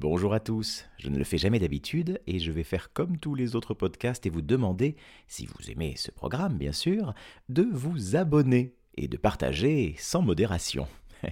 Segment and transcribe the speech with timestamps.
[0.00, 3.34] Bonjour à tous, je ne le fais jamais d'habitude et je vais faire comme tous
[3.34, 4.96] les autres podcasts et vous demander,
[5.28, 7.12] si vous aimez ce programme bien sûr,
[7.50, 10.88] de vous abonner et de partager sans modération.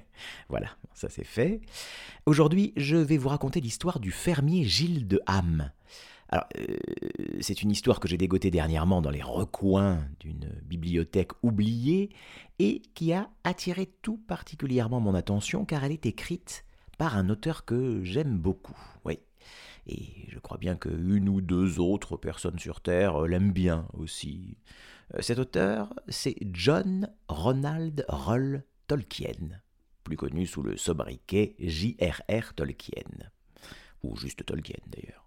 [0.50, 1.62] voilà, ça c'est fait.
[2.26, 5.72] Aujourd'hui, je vais vous raconter l'histoire du fermier Gilles de Ham.
[6.28, 6.76] Alors, euh,
[7.40, 12.10] c'est une histoire que j'ai dégotée dernièrement dans les recoins d'une bibliothèque oubliée
[12.58, 16.66] et qui a attiré tout particulièrement mon attention car elle est écrite
[16.98, 18.76] par un auteur que j'aime beaucoup.
[19.04, 19.18] Oui.
[19.86, 24.58] Et je crois bien qu'une ou deux autres personnes sur Terre l'aiment bien aussi.
[25.14, 29.60] Euh, cet auteur, c'est John Ronald Roll Tolkien,
[30.04, 32.54] plus connu sous le sobriquet J.R.R.
[32.54, 33.30] Tolkien,
[34.02, 35.24] ou juste Tolkien d'ailleurs.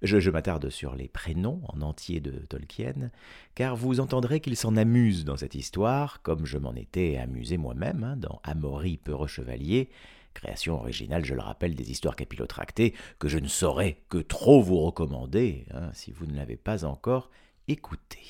[0.00, 3.10] Je, m'attarde sur les prénoms en entier de Tolkien,
[3.56, 8.04] car vous entendrez qu'il s'en amuse dans cette histoire, comme je m'en étais amusé moi-même
[8.04, 9.90] hein, dans Amory Peureux Chevalier,
[10.38, 14.80] création originale, je le rappelle, des histoires capillotractées, que je ne saurais que trop vous
[14.80, 17.30] recommander, hein, si vous ne l'avez pas encore
[17.66, 18.20] écouté.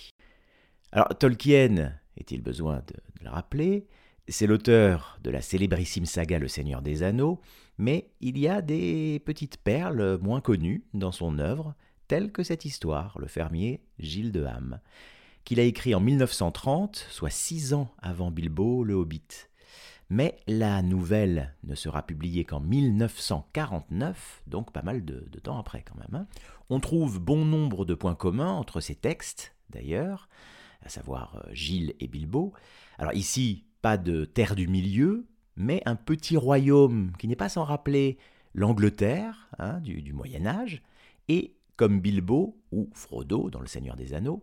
[0.91, 3.86] Alors, Tolkien, est-il besoin de, le rappeler,
[4.27, 7.41] c'est l'auteur de la célébrissime saga Le Seigneur des Anneaux,
[7.77, 11.74] mais il y a des petites perles moins connues dans son œuvre,
[12.08, 14.80] telles que cette histoire, le fermier Gilles de Ham,
[15.44, 19.47] qu'il a écrit en 1930, soit six ans avant Bilbo le Hobbit.
[20.11, 25.97] Mais la nouvelle ne sera publiée qu'en 1949, donc pas mal de, temps après quand
[25.97, 26.23] même.
[26.23, 26.27] Hein.
[26.70, 30.29] On trouve bon nombre de points communs entre ces textes, d'ailleurs,
[30.83, 32.55] à savoir euh, Gilles et Bilbo.
[32.98, 37.64] Alors ici, pas de terre du milieu, mais un petit royaume qui n'est pas sans
[37.64, 38.17] rappeler
[38.55, 40.83] l'Angleterre hein, du, Moyen Âge,
[41.29, 44.42] et comme Bilbo ou Frodo dans Le Seigneur des Anneaux,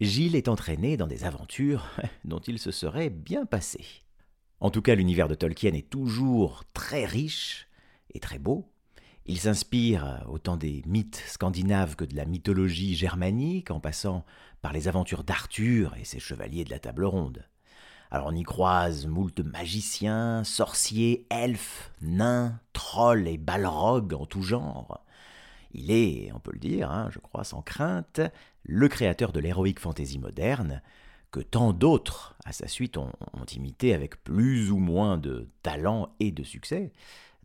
[0.00, 1.88] Gilles est entraîné dans des aventures
[2.24, 4.02] dont il se serait bien passé.
[4.60, 7.68] En tout cas, l'univers de Tolkien est toujours très riche
[8.12, 8.68] et très beau.
[9.26, 14.24] Il s'inspire autant des mythes scandinaves que de la mythologie germanique, en passant
[14.62, 17.44] par les aventures d'Arthur et ses chevaliers de la table ronde.
[18.10, 25.04] Alors on y croise moult magiciens, sorciers, elfes, nains, trolls et balrogs en tout genre.
[25.72, 28.20] Il est, on peut le dire, hein, je crois sans crainte,
[28.62, 30.82] le créateur de l'héroïque fantaisie moderne,
[31.30, 33.12] que tant d'autres à sa suite ont,
[33.54, 36.92] imité avec plus ou moins de talent et de succès,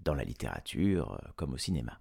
[0.03, 1.99] dans la littérature comme au cinéma.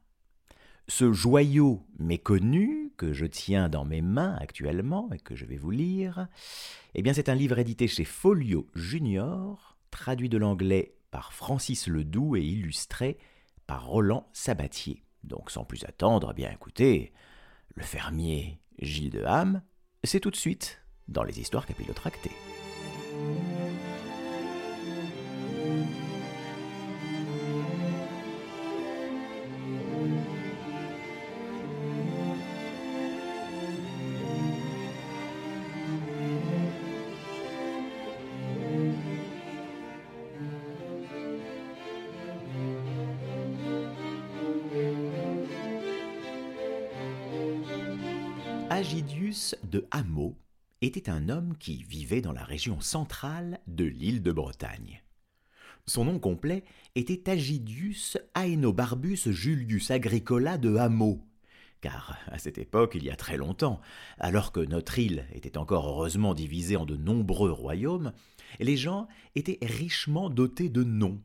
[0.89, 5.71] Ce joyau méconnu que je tiens dans mes mains actuellement et que je vais vous
[5.71, 6.27] lire,
[6.95, 12.37] eh bien c'est un livre édité chez Folio Junior, traduit de l'anglais par Francis Ledoux
[12.37, 13.19] et illustré
[13.67, 15.05] par Roland Sabatier.
[15.23, 17.13] Donc sans plus attendre, eh bien écoutez,
[17.77, 19.63] le fermier Gilles de Ham,
[20.03, 22.31] c'est tout de suite dans les histoires capillotractées.
[48.71, 50.35] Agidius de Hameau
[50.83, 55.03] était un homme qui vivait dans la région centrale de l'île de Bretagne.
[55.87, 61.21] Son nom complet était Agidius Aenobarbus Julius Agricola de Hameau,
[61.81, 63.81] car à cette époque, il y a très longtemps,
[64.19, 68.13] alors que notre île était encore heureusement divisée en de nombreux royaumes,
[68.61, 71.21] les gens étaient richement dotés de noms.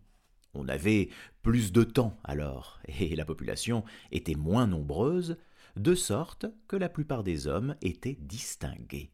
[0.54, 1.10] On avait
[1.42, 5.38] plus de temps alors, et la population était moins nombreuse,
[5.76, 9.12] de sorte que la plupart des hommes étaient distingués.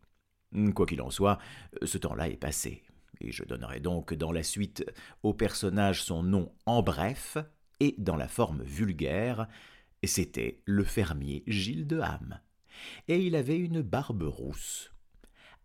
[0.75, 1.39] Quoi qu'il en soit,
[1.81, 2.83] ce temps-là est passé,
[3.19, 4.85] et je donnerai donc dans la suite
[5.23, 7.37] au personnage son nom en bref
[7.79, 9.47] et dans la forme vulgaire.
[10.03, 12.39] C'était le fermier Gilles de Ham,
[13.07, 14.91] et il avait une barbe rousse.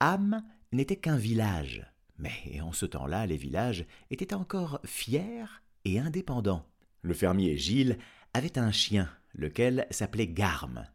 [0.00, 1.84] Ham n'était qu'un village,
[2.19, 5.47] mais en ce temps-là, les villages étaient encore fiers
[5.84, 6.66] et indépendants.
[7.03, 7.99] Le fermier Gilles
[8.32, 10.87] avait un chien lequel s'appelait Garme.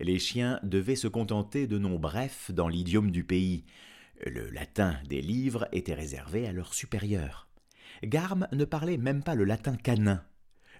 [0.00, 3.64] Les chiens devaient se contenter de noms brefs dans l'idiome du pays.
[4.24, 7.48] Le latin des livres était réservé à leurs supérieurs.
[8.02, 10.24] Garme ne parlait même pas le latin canin,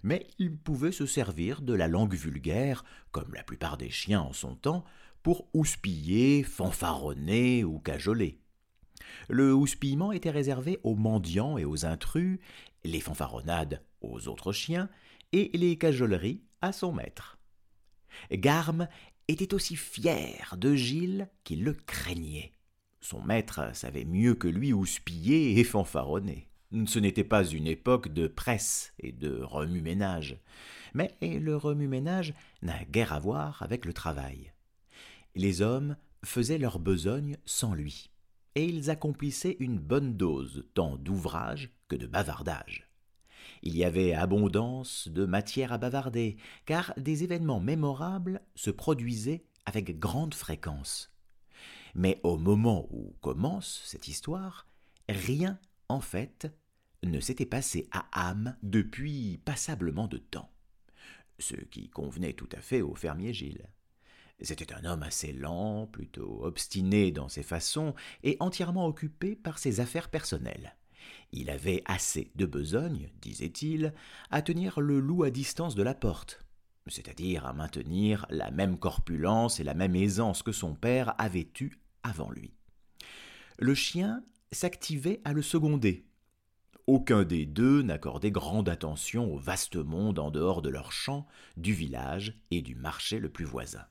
[0.02, 2.82] mais il pouvait se servir de la langue vulgaire,
[3.12, 4.84] comme la plupart des chiens en son temps,
[5.22, 8.40] pour houspiller, fanfaronner ou cajoler.
[9.28, 12.40] Le houspillement était réservé aux mendiants et aux intrus,
[12.84, 14.88] les fanfaronnades aux autres chiens,
[15.32, 17.36] et les cajoleries à son maître.
[18.32, 18.88] Garme
[19.30, 22.54] était aussi fier de Gilles qu'il le craignait.
[23.00, 26.48] Son maître savait mieux que lui houspiller et fanfaronner.
[26.86, 30.38] Ce n'était pas une époque de presse et de remue-ménage.
[30.94, 34.52] Mais le remue-ménage n'a guère à voir avec le travail.
[35.34, 38.10] Les hommes faisaient leur besogne sans lui,
[38.54, 42.89] et ils accomplissaient une bonne dose tant d'ouvrage que de bavardage.
[43.62, 49.98] Il y avait abondance de matière à bavarder, car des événements mémorables se produisaient avec
[49.98, 51.12] grande fréquence.
[51.94, 54.66] Mais au moment où commence cette histoire,
[55.08, 55.58] rien,
[55.88, 56.50] en fait,
[57.02, 60.50] ne s'était passé à âme depuis passablement de temps.
[61.38, 63.68] Ce qui convenait tout à fait au fermier Gilles.
[64.42, 69.80] C'était un homme assez lent, plutôt obstiné dans ses façons et entièrement occupé par ses
[69.80, 70.76] affaires personnelles.
[71.32, 73.94] Il avait assez de besogne, disait-il,
[74.30, 76.44] à tenir le loup à distance de la porte,
[76.86, 81.78] c'est-à-dire à maintenir la même corpulence et la même aisance que son père avait eue
[82.02, 82.52] avant lui.
[83.58, 86.06] Le chien s'activait à le seconder.
[86.86, 91.26] Aucun des deux n'accordait grande attention au vaste monde en dehors de leur champ,
[91.56, 93.84] du village et du marché le plus voisin.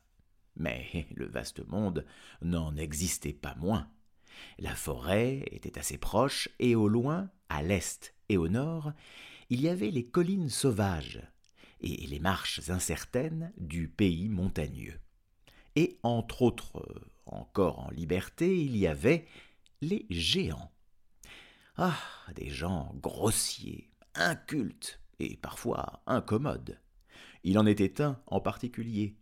[0.57, 2.05] Mais le vaste monde
[2.41, 3.87] n'en existait pas moins.
[4.57, 8.93] La forêt était assez proche, et au loin, à l'est et au nord,
[9.49, 11.21] il y avait les collines sauvages
[11.81, 14.99] et les marches incertaines du pays montagneux.
[15.75, 16.83] Et entre autres,
[17.25, 19.25] encore en liberté, il y avait
[19.81, 20.71] les géants.
[21.77, 21.97] Ah,
[22.35, 26.77] des gens grossiers, incultes et parfois incommodes.
[27.43, 29.15] Il en était un en particulier,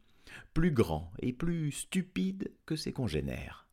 [0.54, 3.67] plus grand et plus stupide que ses congénères.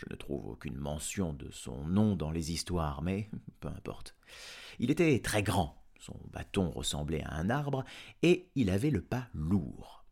[0.00, 3.28] Je ne trouve aucune mention de son nom dans les histoires, mais
[3.60, 4.16] peu importe.
[4.78, 7.84] Il était très grand, son bâton ressemblait à un arbre,
[8.22, 10.06] et il avait le pas lourd.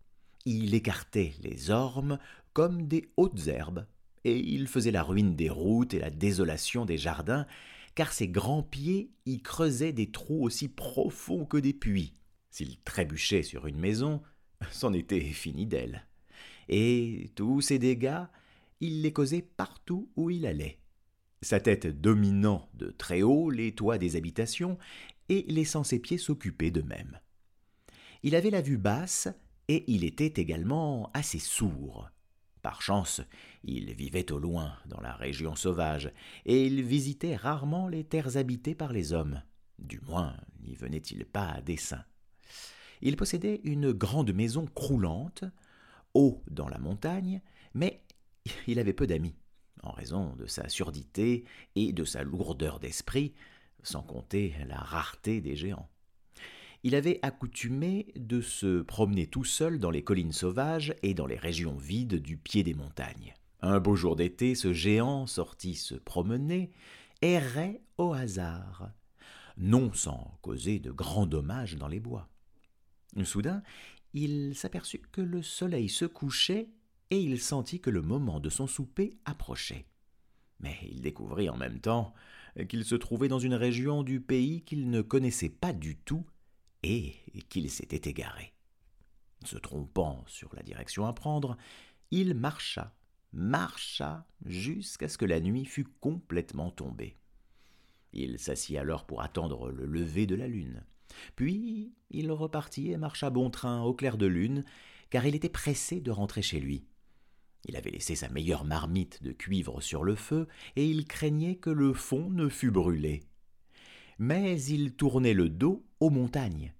[0.44, 2.18] Il écartait les ormes
[2.52, 3.86] comme des hautes herbes,
[4.24, 7.46] et il faisait la ruine des routes et la désolation des jardins,
[7.94, 12.12] car ses grands pieds y creusaient des trous aussi profonds que des puits.
[12.50, 14.22] S'il trébuchait sur une maison,
[14.70, 16.06] c'en était fini d'elle.
[16.68, 18.26] Et tous ses dégâts,
[18.80, 20.78] il les causait partout où il allait.
[21.42, 24.78] Sa tête dominant de très haut les toits des habitations
[25.28, 27.20] et laissant ses pieds s'occuper d'eux-mêmes.
[28.22, 29.28] Il avait la vue basse
[29.68, 32.10] et il était également assez sourd.
[32.62, 33.20] Par chance,
[33.62, 36.12] il vivait au loin, dans la région sauvage,
[36.44, 39.42] et il visitait rarement les terres habitées par les hommes.
[39.78, 42.04] Du moins, n'y venait-il pas à dessein.
[43.00, 45.44] Il possédait une grande maison croulante,
[46.14, 47.40] haut dans la montagne,
[47.74, 48.02] mais
[48.66, 49.34] il avait peu d'amis,
[49.82, 51.44] en raison de sa surdité
[51.76, 53.34] et de sa lourdeur d'esprit,
[53.82, 55.88] sans compter la rareté des géants.
[56.84, 61.36] Il avait accoutumé de se promener tout seul dans les collines sauvages et dans les
[61.36, 63.34] régions vides du pied des montagnes.
[63.60, 66.70] Un beau jour d'été, ce géant sorti se promener,
[67.20, 68.92] errait au hasard,
[69.56, 72.28] non sans causer de grands dommages dans les bois.
[73.24, 73.62] Soudain,
[74.14, 76.68] il s'aperçut que le soleil se couchait
[77.10, 79.86] et il sentit que le moment de son souper approchait.
[80.60, 82.14] Mais il découvrit en même temps
[82.68, 86.26] qu'il se trouvait dans une région du pays qu'il ne connaissait pas du tout
[86.82, 87.14] et
[87.48, 88.52] qu'il s'était égaré.
[89.44, 91.56] Se trompant sur la direction à prendre,
[92.10, 92.94] il marcha,
[93.32, 97.16] marcha jusqu'à ce que la nuit fût complètement tombée.
[98.12, 100.82] Il s'assit alors pour attendre le lever de la lune.
[101.36, 104.64] Puis il repartit et marcha bon train au clair de lune,
[105.10, 106.87] car il était pressé de rentrer chez lui.
[107.68, 111.70] Il avait laissé sa meilleure marmite de cuivre sur le feu, et il craignait que
[111.70, 113.22] le fond ne fût brûlé.
[114.18, 116.72] Mais il tournait le dos aux montagnes,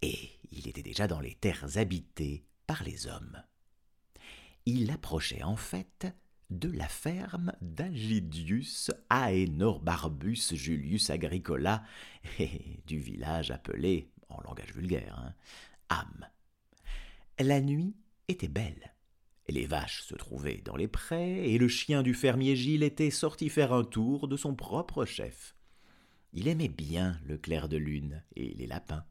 [0.00, 3.42] et il était déjà dans les terres habitées par les hommes.
[4.64, 6.06] Il approchait en fait
[6.50, 11.84] de la ferme d'Agidius Aenor-Barbus Julius Agricola
[12.38, 15.34] et du village appelé, en langage vulgaire, hein,
[15.88, 16.26] Am.
[17.38, 17.96] La nuit
[18.28, 18.94] était belle.
[19.48, 23.48] Les vaches se trouvaient dans les prés et le chien du fermier Gilles était sorti
[23.48, 25.56] faire un tour de son propre chef.
[26.32, 29.04] Il aimait bien le clair de lune et les lapins.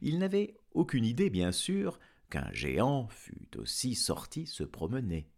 [0.00, 5.28] Il n'avait aucune idée, bien sûr, qu'un géant fût aussi sorti se promener.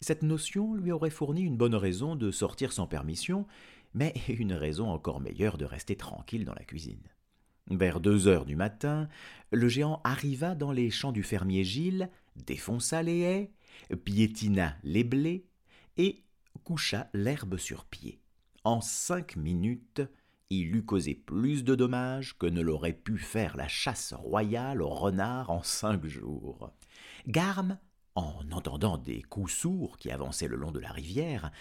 [0.00, 3.46] Cette notion lui aurait fourni une bonne raison de sortir sans permission,
[3.92, 7.02] mais une raison encore meilleure de rester tranquille dans la cuisine.
[7.70, 9.08] Vers deux heures du matin,
[9.52, 13.52] le géant arriva dans les champs du fermier Gilles, défonça les haies,
[14.04, 15.46] piétina les blés
[15.96, 16.24] et
[16.64, 18.20] coucha l'herbe sur pied.
[18.64, 20.02] En cinq minutes,
[20.50, 24.88] il eût causé plus de dommages que ne l'aurait pu faire la chasse royale au
[24.88, 26.72] renard en cinq jours.
[27.26, 27.78] Garme
[28.14, 31.52] en entendant des coups sourds qui avançaient le long de la rivière,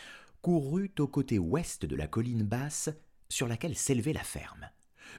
[0.42, 2.90] courut au côté ouest de la colline basse
[3.30, 4.70] sur laquelle s'élevait la ferme.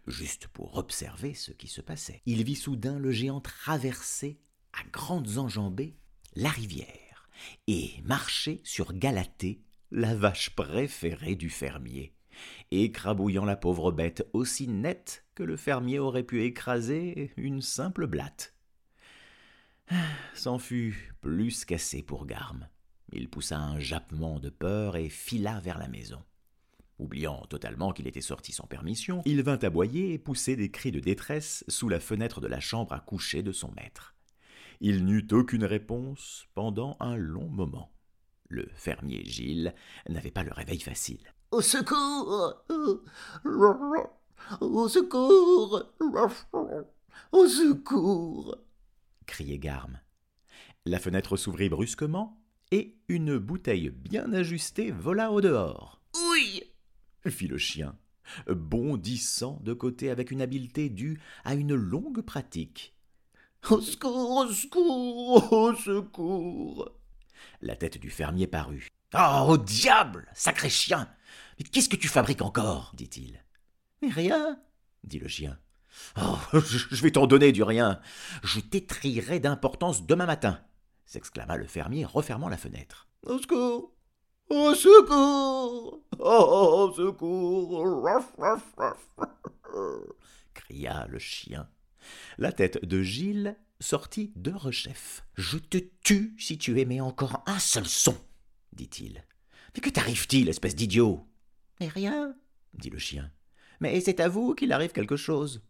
[0.06, 2.22] juste pour observer ce qui se passait.
[2.26, 4.40] Il vit soudain le géant traverser,
[4.72, 5.96] à grandes enjambées,
[6.36, 7.28] la rivière,
[7.66, 12.14] et marcher sur Galatée, la vache préférée du fermier,
[12.70, 18.54] écrabouillant la pauvre bête aussi nette que le fermier aurait pu écraser une simple blatte.
[20.34, 22.68] C'en fut plus qu'assez pour Garme.
[23.12, 26.22] Il poussa un jappement de peur et fila vers la maison.
[27.00, 31.00] Oubliant totalement qu'il était sorti sans permission, il vint aboyer et pousser des cris de
[31.00, 34.14] détresse sous la fenêtre de la chambre à coucher de son maître.
[34.80, 37.92] Il n'eut aucune réponse pendant un long moment.
[38.48, 39.74] Le fermier Gilles
[40.08, 41.34] n'avait pas le réveil facile.
[41.50, 42.64] Au secours
[44.60, 45.84] Au secours
[47.32, 48.56] Au secours
[49.26, 50.00] criait Garme.
[50.86, 56.00] La fenêtre s'ouvrit brusquement et une bouteille bien ajustée vola au dehors.
[56.30, 56.64] Oui
[57.28, 57.98] fit le chien,
[58.48, 62.94] bondissant de côté avec une habileté due à une longue pratique.
[63.68, 66.90] Au secours, au secours, au secours
[67.60, 68.88] La tête du fermier parut.
[69.14, 71.08] Oh, au diable Sacré chien
[71.58, 73.44] Mais qu'est-ce que tu fabriques encore dit-il.
[74.02, 74.58] Mais rien,
[75.04, 75.58] dit le chien.
[76.20, 78.00] Oh, je vais t'en donner du rien.
[78.42, 80.60] Je t'étrillerai d'importance demain matin,
[81.04, 83.08] s'exclama le fermier, refermant la fenêtre.
[83.24, 83.92] Au secours
[84.48, 88.08] Au secours Au secours
[90.54, 91.68] cria le chien.
[92.38, 95.24] La tête de Gilles sortit de rechef.
[95.36, 98.16] Je te tue si tu émets encore un seul son,
[98.72, 99.24] dit-il.
[99.74, 101.26] Mais que t'arrive-t-il, espèce d'idiot?
[101.80, 102.34] Mais rien,
[102.74, 103.30] dit le chien.
[103.80, 105.62] Mais c'est à vous qu'il arrive quelque chose.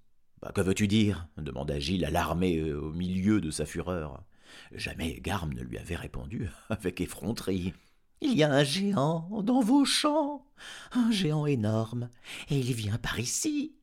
[0.43, 1.29] Bah, que veux-tu dire?
[1.37, 4.25] demanda Gilles, alarmé euh, au milieu de sa fureur.
[4.73, 7.75] Jamais Garme ne lui avait répondu avec effronterie.
[8.21, 10.45] Il y a un géant dans vos champs,
[10.93, 12.11] un géant énorme,
[12.51, 13.77] et il vient par ici,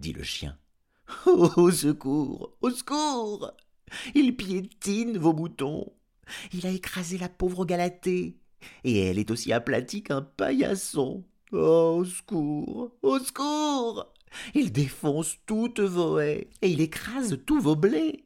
[0.00, 0.58] dit le chien.
[1.26, 3.52] Au secours, au secours
[4.14, 5.92] Il piétine vos boutons.
[6.52, 8.38] Il a écrasé la pauvre Galatée,
[8.84, 11.24] et elle est aussi aplatie qu'un paillasson.
[11.52, 14.12] Oh, au secours, au secours
[14.54, 18.24] Il défonce toutes vos haies, et il écrase tous vos blés.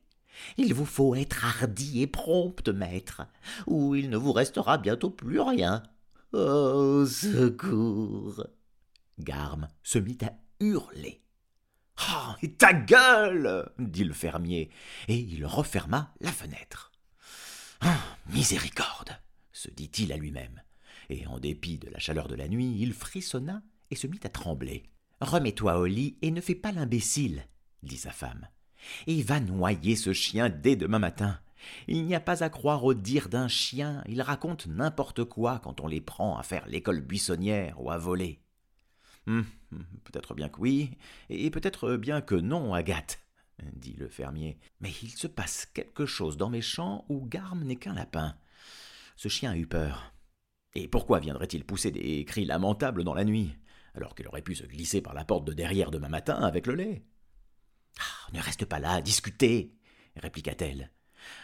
[0.57, 3.23] Il vous faut être hardi et prompt, maître,
[3.67, 5.83] ou il ne vous restera bientôt plus rien.
[6.33, 8.47] Oh, secours
[9.19, 11.23] Garme se mit à hurler.
[11.99, 14.71] Ah, et ta gueule dit le fermier,
[15.09, 16.93] et il referma la fenêtre.
[17.81, 19.19] Ah, miséricorde
[19.53, 20.63] se dit-il à lui-même,
[21.11, 24.29] et en dépit de la chaleur de la nuit, il frissonna et se mit à
[24.29, 24.85] trembler.
[25.21, 27.45] Remets-toi au lit et ne fais pas l'imbécile,
[27.83, 28.47] dit sa femme,
[29.09, 31.41] et va noyer ce chien dès demain matin.
[31.89, 35.81] Il n'y a pas à croire au dire d'un chien, il raconte n'importe quoi quand
[35.81, 38.41] on les prend à faire l'école buissonnière ou à voler.
[39.29, 40.97] Hum, hum, peut-être bien que oui,
[41.29, 43.21] et peut-être bien que non, Agathe,
[43.75, 44.59] dit le fermier.
[44.81, 48.35] Mais il se passe quelque chose dans mes champs où Garme n'est qu'un lapin.
[49.17, 50.15] Ce chien a eu peur.
[50.75, 53.55] Et pourquoi viendrait-il pousser des cris lamentables dans la nuit,
[53.95, 56.75] alors qu'il aurait pu se glisser par la porte de derrière demain matin avec le
[56.75, 57.05] lait?
[58.01, 59.77] Ah, Ne reste pas là à discuter,
[60.17, 60.91] répliqua-t-elle.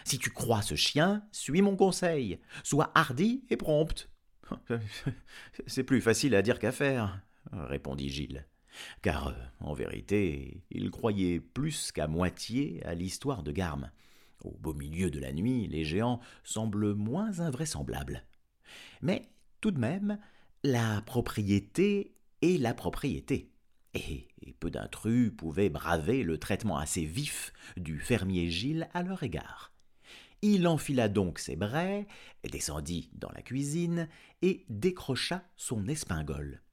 [0.07, 2.41] Si tu crois ce chien, suis mon conseil.
[2.63, 4.09] Sois hardi et prompte.
[5.67, 7.21] C'est plus facile à dire qu'à faire,
[7.53, 8.47] répondit Gilles.
[9.03, 13.91] Car, euh, en vérité, il croyait plus qu'à moitié à l'histoire de Garme.
[14.43, 18.25] Au beau milieu de la nuit, les géants semblent moins invraisemblables.
[19.01, 19.29] Mais,
[19.61, 20.19] tout de même,
[20.63, 23.51] la propriété est la propriété.
[23.95, 24.29] Et,
[24.61, 29.73] peu d'intrus pouvaient braver le traitement assez vif du fermier Gilles à leur égard.
[30.43, 32.07] Il enfila donc ses braies,
[32.51, 34.09] descendit dans la cuisine
[34.43, 36.64] et décrocha son espingole.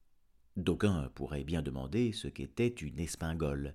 [0.58, 3.74] D'aucuns pourraient bien demander ce qu'était une espingole.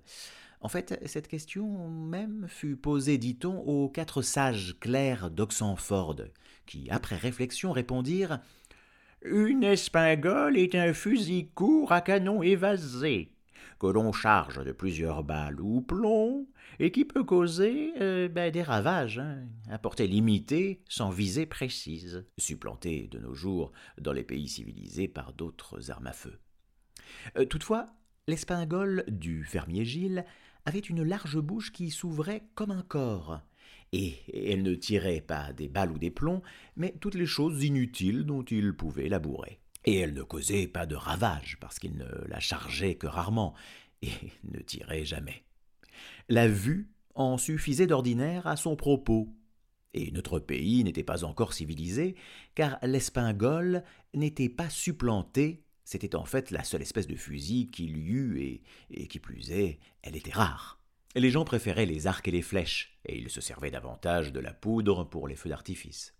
[0.61, 6.17] En fait, cette question même fut posée, dit-on, aux quatre sages clercs d'Oxenford,
[6.65, 8.39] qui, après réflexion, répondirent
[9.23, 13.31] Une espingole est un fusil court à canon évasé,
[13.79, 16.47] que l'on charge de plusieurs balles ou plombs,
[16.79, 22.25] et qui peut causer euh, ben, des ravages, hein, à portée limitée, sans visée précise,
[22.37, 26.37] supplanté de nos jours dans les pays civilisés par d'autres armes à feu.
[27.37, 27.87] Euh, toutefois,
[28.27, 30.25] l'espingole du fermier Gilles
[30.65, 33.41] avait une large bouche qui s'ouvrait comme un corps,
[33.93, 34.15] et
[34.51, 36.41] elle ne tirait pas des balles ou des plombs,
[36.75, 39.59] mais toutes les choses inutiles dont il pouvait labourer.
[39.85, 43.53] Et elle ne causait pas de ravages, parce qu'il ne la chargeait que rarement,
[44.01, 44.11] et
[44.43, 45.43] ne tirait jamais.
[46.29, 49.33] La vue en suffisait d'ordinaire à son propos,
[49.93, 52.15] et notre pays n'était pas encore civilisé,
[52.55, 53.83] car l'espingole
[54.13, 59.07] n'était pas supplanté C'était en fait la seule espèce de fusil qu'il y eût, et,
[59.07, 60.81] qui plus est, elle était rare.
[61.15, 64.53] Les gens préféraient les arcs et les flèches, et ils se servaient davantage de la
[64.53, 66.13] poudre pour les feux d'artifice.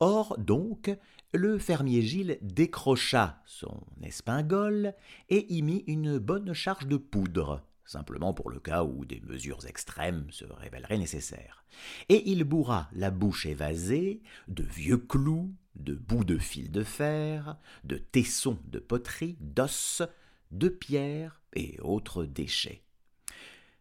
[0.00, 0.90] Or, donc,
[1.32, 4.94] le fermier Gilles décrocha son espingole
[5.28, 9.66] et y mit une bonne charge de poudre, simplement pour le cas où des mesures
[9.66, 11.64] extrêmes se révéleraient nécessaires.
[12.10, 17.56] Et il bourra la bouche évasée de vieux clous, de bouts de fil de fer,
[17.84, 20.02] de tessons de poterie, d'os,
[20.50, 22.82] de pierres et autres déchets.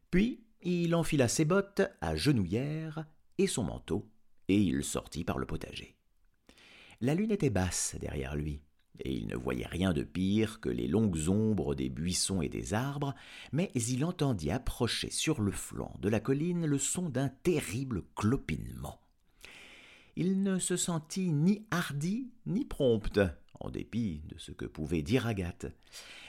[0.09, 3.05] Puis il enfila ses bottes à genouillères
[3.37, 4.09] et son manteau,
[4.47, 5.95] et il sortit par le potager.
[7.01, 8.61] La lune était basse derrière lui,
[8.99, 12.73] et il ne voyait rien de pire que les longues ombres des buissons et des
[12.73, 13.13] arbres,
[13.51, 18.99] mais il entendit approcher sur le flanc de la colline le son d'un terrible clopinement.
[20.15, 23.19] Il ne se sentit ni hardi ni prompte,
[23.59, 25.67] en dépit de ce que pouvait dire Agathe,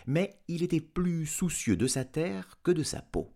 [0.06, 3.32] mais il était plus soucieux de sa terre que de sa peau.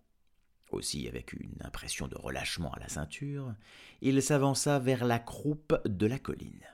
[0.71, 3.55] Aussi, avec une impression de relâchement à la ceinture,
[4.01, 6.67] il s'avança vers la croupe de la colline.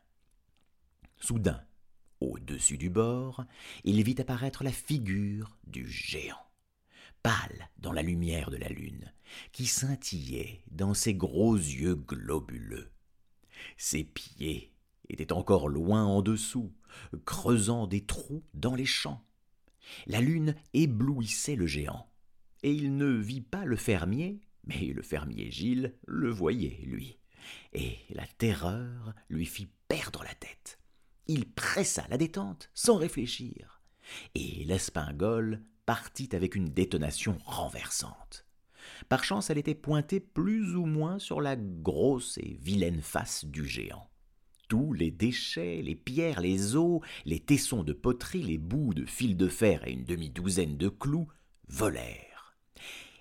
[1.17, 1.61] Soudain,
[2.21, 3.45] au-dessus du bord,
[3.85, 6.47] il vit apparaître la figure du géant,
[7.23, 9.13] pâle dans la lumière de la lune,
[9.53, 12.91] qui scintillait dans ses gros yeux globuleux.
[13.77, 14.73] Ses pieds
[15.09, 16.73] étaient encore loin en dessous,
[17.25, 19.25] creusant des trous dans les champs.
[20.07, 22.11] La lune éblouissait le géant,
[22.63, 27.19] et il ne vit pas le fermier, mais le fermier Gilles le voyait, lui,
[27.73, 30.58] et la terreur lui fit perdre la tête
[31.29, 33.81] il pressa la détente sans réfléchir,
[34.35, 38.47] et l'espingole partit avec une détonation renversante.
[39.09, 43.67] Par chance, elle était pointée plus ou moins sur la grosse et vilaine face du
[43.67, 44.09] géant.
[44.69, 49.37] Tous les déchets, les pierres, les os, les tessons de poterie, les bouts de fil
[49.37, 51.29] de fer et une demi-douzaine de clous
[51.69, 52.57] volèrent.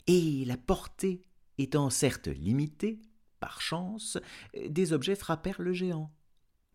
[0.07, 1.21] Et la portée
[1.57, 2.99] étant certes limitée,
[3.39, 4.17] par chance,
[4.67, 6.11] des objets frappèrent le géant.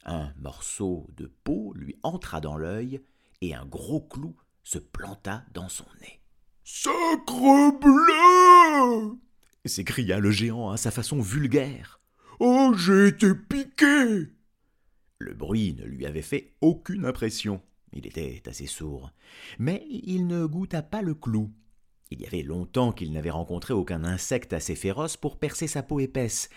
[0.05, 3.01] Un morceau de peau lui entra dans l'œil
[3.41, 6.21] et un gros clou se planta dans son nez.
[6.65, 9.19] Sacre bleu
[9.65, 12.01] s'écria le géant à sa façon vulgaire.
[12.41, 14.29] Oh, j'ai été piqué
[15.19, 17.61] Le bruit ne lui avait fait aucune impression.
[17.93, 19.13] Il était assez sourd.
[19.59, 21.53] Mais il ne goûta pas le clou.
[22.11, 26.01] Il y avait longtemps qu'il n'avait rencontré aucun insecte assez féroce pour percer sa peau
[26.01, 26.51] épaisse,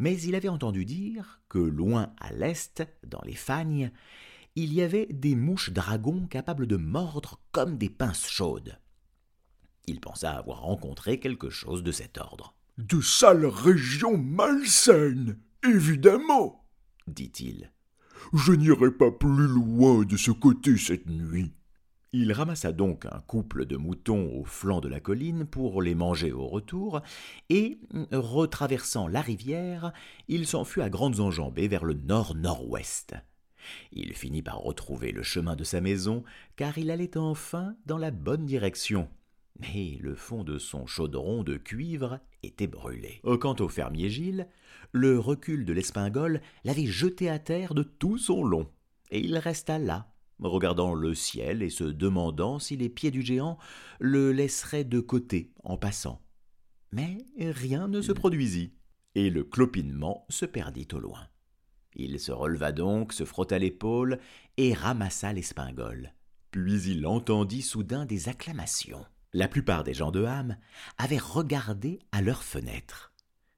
[0.00, 3.92] mais il avait entendu dire que loin à l'est, dans les fagnes,
[4.56, 8.78] il y avait des mouches dragons capables de mordre comme des pinces chaudes.
[9.86, 12.54] Il pensa avoir rencontré quelque chose de cet ordre.
[12.78, 16.64] De sales régions malsaines, évidemment,
[17.06, 17.70] dit-il.
[18.32, 21.52] Je n'irai pas plus loin de ce côté cette nuit.
[22.12, 26.32] Il ramassa donc un couple de moutons au flanc de la colline pour les manger
[26.32, 27.02] au retour,
[27.50, 27.78] et,
[28.10, 29.92] retraversant la rivière,
[30.26, 33.14] il s'en fut à grandes enjambées vers le nord-nord-ouest.
[33.92, 36.24] Il finit par retrouver le chemin de sa maison,
[36.56, 39.08] car il allait enfin dans la bonne direction.
[39.60, 43.20] Mais le fond de son chaudron de cuivre était brûlé.
[43.40, 44.48] Quant au fermier Gilles,
[44.90, 48.68] le recul de l'espingole l'avait jeté à terre de tout son long,
[49.12, 50.09] et il resta là,
[50.42, 53.58] regardant le ciel et se demandant si les pieds du géant
[53.98, 56.20] le laisseraient de côté en passant.
[56.92, 58.74] Mais rien ne se produisit,
[59.14, 61.26] et le clopinement se perdit au loin.
[61.94, 64.18] Il se releva donc, se frotta l'épaule
[64.56, 66.14] et ramassa l'espingole.
[66.50, 69.04] Puis il entendit soudain des acclamations.
[69.32, 70.56] La plupart des gens de Ham
[70.98, 73.12] avaient regardé à leurs fenêtres.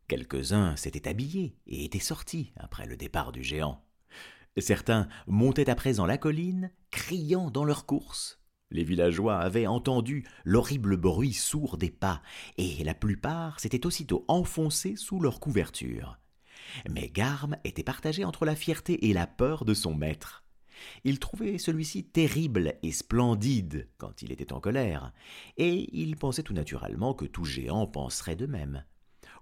[0.08, 3.82] Quelques-uns s'étaient habillés et étaient sortis après le départ du géant.
[4.58, 8.38] Certains montaient à présent la colline, criant dans leur course.
[8.70, 12.22] Les villageois avaient entendu l'horrible bruit sourd des pas,
[12.58, 16.18] et la plupart s'étaient aussitôt enfoncés sous leur couverture.
[16.90, 20.44] Mais Garme était partagé entre la fierté et la peur de son maître.
[21.04, 25.12] Il trouvait celui-ci terrible et splendide quand il était en colère,
[25.56, 28.84] et il pensait tout naturellement que tout géant penserait de même.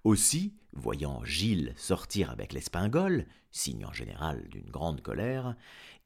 [0.05, 5.57] Aussi, voyant Gilles sortir avec l'espingole, signe en général d'une grande colère,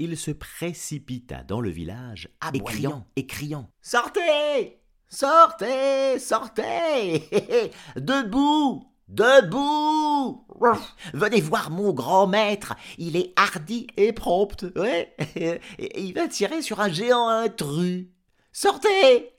[0.01, 2.29] il se précipita dans le village,
[2.65, 4.81] criant et criant Sortez!
[5.09, 6.19] Sortez!
[6.19, 7.31] Sortez!
[7.97, 8.85] Debout!
[9.07, 10.45] Debout!
[11.15, 15.15] Venez voir mon grand maître, il est hardi et prompt, ouais,
[15.79, 18.09] il va tirer sur un géant intrus.
[18.51, 19.31] Sortez!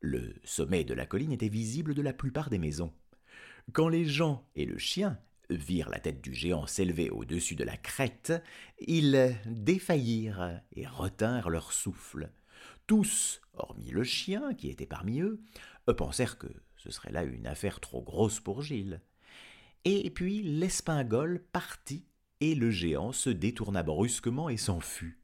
[0.00, 2.92] Le sommet de la colline était visible de la plupart des maisons.
[3.72, 7.78] Quand les gens et le chien virent la tête du géant s'élever au-dessus de la
[7.78, 8.32] crête,
[8.80, 12.30] ils défaillirent et retinrent leur souffle.
[12.86, 15.40] Tous, hormis le chien qui était parmi eux,
[15.96, 19.00] pensèrent que ce serait là une affaire trop grosse pour Gilles.
[19.86, 22.04] Et puis l'espingole partit,
[22.40, 25.18] et le géant se détourna brusquement et s'en fut.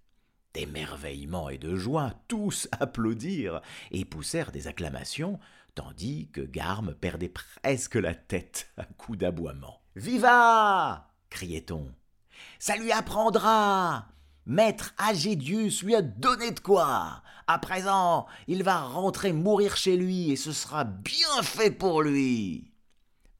[0.55, 5.39] D'émerveillement et de joie, tous applaudirent et poussèrent des acclamations,
[5.75, 9.81] tandis que Garme perdait presque la tête à coups d'aboiement.
[9.97, 11.93] Viva criait-on.
[12.59, 14.09] Ça lui apprendra
[14.47, 17.23] Maître Agédius lui a donné de quoi.
[17.47, 22.73] À présent, il va rentrer mourir chez lui et ce sera bien fait pour lui.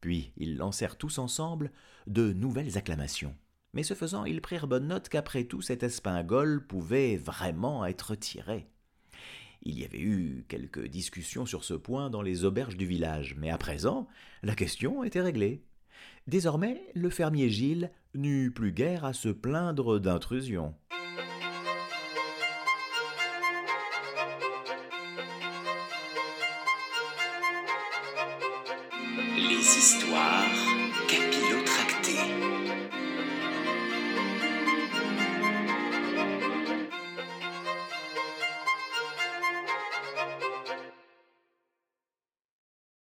[0.01, 1.71] Puis ils lancèrent tous ensemble
[2.05, 3.35] de nouvelles acclamations.
[3.73, 8.67] Mais ce faisant, ils prirent bonne note qu'après tout, cet espingole pouvait vraiment être tiré.
[9.61, 13.49] Il y avait eu quelques discussions sur ce point dans les auberges du village, mais
[13.49, 14.07] à présent,
[14.41, 15.63] la question était réglée.
[16.27, 20.75] Désormais, le fermier Gilles n'eut plus guère à se plaindre d'intrusion.